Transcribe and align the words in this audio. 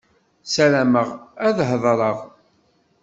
Sarameɣ 0.53 1.07
ad 1.47 1.57
ḥeḍreɣ. 1.69 2.17